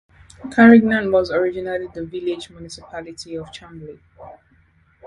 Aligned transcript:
Carignan 0.49 1.11
was 1.11 1.29
originally 1.29 1.85
the 1.93 2.03
Village 2.03 2.49
Municipality 2.49 3.35
of 3.37 3.53
Chambly. 3.53 3.99